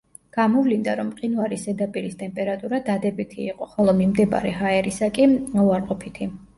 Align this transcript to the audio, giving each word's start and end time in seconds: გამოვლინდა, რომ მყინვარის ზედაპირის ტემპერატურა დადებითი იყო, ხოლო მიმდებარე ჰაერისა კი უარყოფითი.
გამოვლინდა, 0.35 0.95
რომ 0.99 1.09
მყინვარის 1.09 1.65
ზედაპირის 1.69 2.17
ტემპერატურა 2.23 2.81
დადებითი 2.89 3.47
იყო, 3.53 3.71
ხოლო 3.77 3.97
მიმდებარე 4.03 4.59
ჰაერისა 4.61 5.15
კი 5.21 5.33
უარყოფითი. 5.71 6.35